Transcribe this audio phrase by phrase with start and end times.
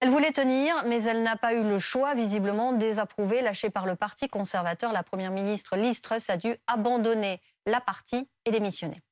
[0.00, 3.96] Elle voulait tenir, mais elle n'a pas eu le choix, visiblement désapprouvé, lâché par le
[3.96, 4.92] Parti conservateur.
[4.92, 9.02] La Première ministre Liz Truss a dû abandonner la partie et démissionner.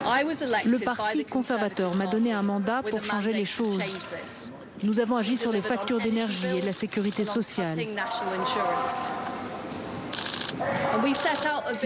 [0.00, 3.82] Le Parti conservateur m'a donné un mandat pour changer les choses.
[4.84, 7.80] Nous avons agi sur les factures d'énergie et la sécurité sociale.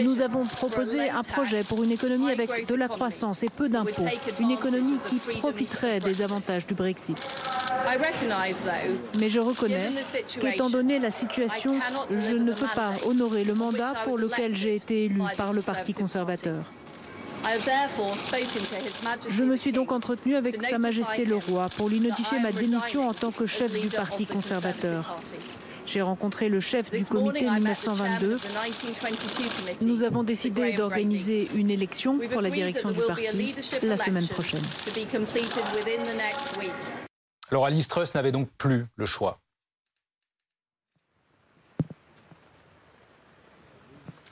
[0.03, 4.07] Nous avons proposé un projet pour une économie avec de la croissance et peu d'impôts,
[4.41, 7.17] une économie qui profiterait des avantages du Brexit.
[9.19, 9.91] Mais je reconnais
[10.41, 11.77] qu'étant donné la situation,
[12.11, 15.93] je ne peux pas honorer le mandat pour lequel j'ai été élu par le Parti
[15.93, 16.65] conservateur.
[19.29, 23.09] Je me suis donc entretenu avec Sa Majesté le Roi pour lui notifier ma démission
[23.09, 25.19] en tant que chef du Parti conservateur.
[25.93, 28.39] J'ai rencontré le chef du comité 1922.
[29.83, 34.63] Nous avons décidé d'organiser une élection pour la direction du parti la semaine prochaine.
[37.51, 39.42] Alors Alice Truss n'avait donc plus le choix.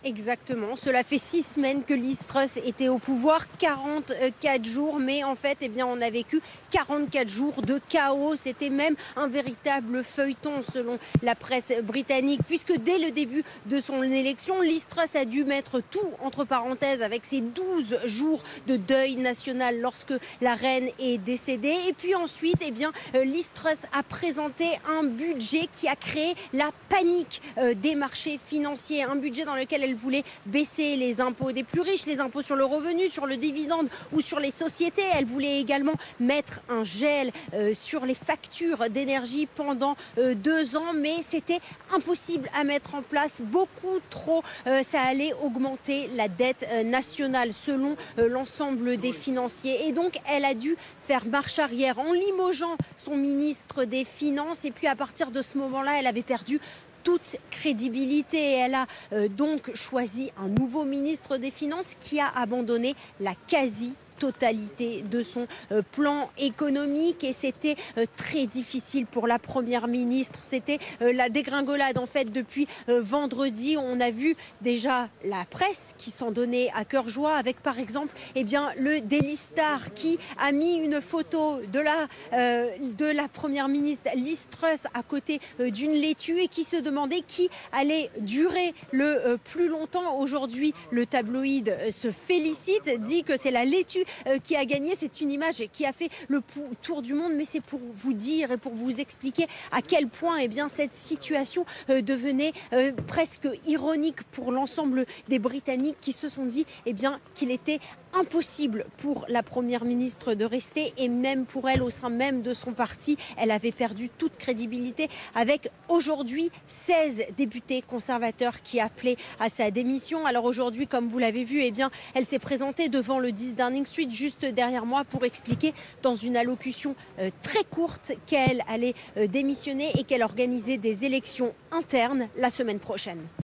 [0.02, 0.76] Exactement.
[0.76, 5.58] Cela fait six semaines que Liz Truss était au pouvoir, 44 jours, mais en fait,
[5.60, 8.34] eh bien, on a vécu 44 jours de chaos.
[8.34, 14.02] C'était même un véritable feuilleton selon la presse britannique, puisque dès le début de son
[14.02, 19.16] élection, Liz Truss a dû mettre tout entre parenthèses avec ses 12 jours de deuil
[19.16, 21.76] national lorsque la reine est décédée.
[21.88, 26.34] Et puis ensuite, eh bien, euh, Liz Truss a présenté un budget qui a créé
[26.54, 31.20] la panique euh, des marchés financiers, un budget dans lequel elle elle voulait baisser les
[31.20, 34.50] impôts des plus riches, les impôts sur le revenu, sur le dividende ou sur les
[34.50, 35.02] sociétés.
[35.14, 40.92] Elle voulait également mettre un gel euh, sur les factures d'énergie pendant euh, deux ans,
[40.94, 41.61] mais c'était
[41.92, 44.42] impossible à mettre en place, beaucoup trop.
[44.66, 49.88] Euh, ça allait augmenter la dette nationale selon l'ensemble des financiers.
[49.88, 54.64] Et donc, elle a dû faire marche arrière en limogeant son ministre des Finances.
[54.64, 56.61] Et puis, à partir de ce moment-là, elle avait perdu
[57.02, 58.52] toute crédibilité.
[58.54, 63.94] Elle a euh, donc choisi un nouveau ministre des Finances qui a abandonné la quasi
[64.20, 70.39] totalité de son euh, plan économique et c'était euh, très difficile pour la première ministre.
[70.47, 73.77] C'était euh, la dégringolade en fait depuis vendredi.
[73.79, 78.14] On a vu déjà la presse qui s'en donnait à cœur joie avec par exemple
[78.35, 83.69] eh bien, le Daily Star qui a mis une photo de la, de la première
[83.69, 89.37] ministre Liz Truss à côté d'une laitue et qui se demandait qui allait durer le
[89.37, 90.19] plus longtemps.
[90.19, 94.09] Aujourd'hui, le tabloïd se félicite, dit que c'est la laitue euh,
[94.42, 94.94] qui a gagné.
[94.98, 96.42] C'est une image qui a fait le
[96.82, 100.36] tour du monde, mais c'est pour vous dire et pour vous expliquer à quel point
[100.38, 106.44] eh cette situation euh, devenait euh, presque ironique pour l'ensemble des Britanniques qui se sont
[106.44, 106.94] dit eh
[107.34, 107.80] qu'il était
[108.14, 112.54] impossible pour la première ministre de rester et même pour elle au sein même de
[112.54, 119.48] son parti, elle avait perdu toute crédibilité avec aujourd'hui 16 députés conservateurs qui appelaient à
[119.48, 120.26] sa démission.
[120.26, 123.86] Alors aujourd'hui, comme vous l'avez vu, eh bien, elle s'est présentée devant le 10 Downing
[123.86, 129.26] Street juste derrière moi pour expliquer dans une allocution euh, très courte qu'elle allait euh,
[129.26, 133.20] démissionner et qu'elle organisait des élections internes la semaine prochaine.